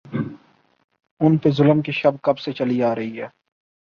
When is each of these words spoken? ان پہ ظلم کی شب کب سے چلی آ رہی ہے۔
ان 1.19 1.37
پہ 1.37 1.49
ظلم 1.49 1.81
کی 1.81 1.91
شب 1.91 2.11
کب 2.23 2.39
سے 2.39 2.51
چلی 2.51 2.83
آ 2.83 2.95
رہی 2.95 3.21
ہے۔ 3.21 3.27